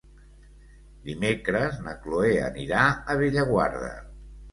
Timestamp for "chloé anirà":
2.05-2.87